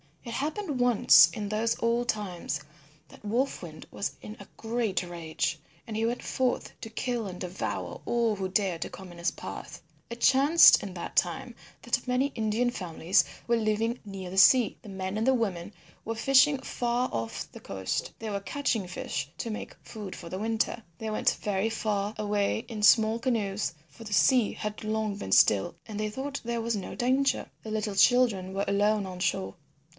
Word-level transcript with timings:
It 0.23 0.33
happened 0.33 0.79
once 0.79 1.29
in 1.31 1.49
those 1.49 1.75
old 1.81 2.09
times 2.09 2.61
that 3.09 3.25
Wolf 3.25 3.61
Wind 3.61 3.87
was 3.91 4.13
in 4.21 4.35
a 4.39 4.47
great 4.57 5.03
rage, 5.03 5.59
and 5.85 5.95
he 5.95 6.05
went 6.05 6.23
forth 6.23 6.73
to 6.81 6.89
kill 6.89 7.27
and 7.27 7.39
devour 7.39 8.01
all 8.05 8.35
who 8.35 8.47
dared 8.47 8.81
to 8.83 8.89
come 8.89 9.11
in 9.11 9.17
his 9.19 9.29
path. 9.29 9.81
It 10.09 10.19
chanced 10.21 10.81
in 10.81 10.93
that 10.95 11.15
time 11.15 11.55
that 11.83 12.07
many 12.07 12.27
Indian 12.33 12.69
families 12.71 13.23
were 13.47 13.55
living 13.57 13.99
near 14.05 14.29
the 14.31 14.37
sea. 14.39 14.77
The 14.81 14.89
men 14.89 15.17
and 15.19 15.39
women 15.39 15.71
were 16.05 16.15
fishing 16.15 16.59
far 16.61 17.09
off 17.11 17.51
the 17.51 17.59
coast. 17.59 18.11
They 18.17 18.29
were 18.29 18.39
catching 18.39 18.87
fish 18.87 19.29
to 19.39 19.49
make 19.51 19.75
food 19.83 20.15
for 20.15 20.29
the 20.29 20.39
winter. 20.39 20.83
They 20.99 21.09
went 21.11 21.37
very 21.41 21.69
far 21.69 22.15
away 22.17 22.65
in 22.67 22.81
small 22.81 23.19
canoes, 23.19 23.73
for 23.87 24.03
the 24.03 24.13
sea 24.13 24.53
had 24.53 24.83
long 24.83 25.15
been 25.15 25.31
still 25.31 25.75
and 25.87 25.99
they 25.99 26.09
thought 26.09 26.41
there 26.43 26.61
was 26.61 26.75
no 26.75 26.95
danger. 26.95 27.49
The 27.63 27.71
little 27.71 27.95
children 27.95 28.53
were 28.53 28.65
alone 28.67 29.05
on 29.05 29.19
shore. 29.19 29.55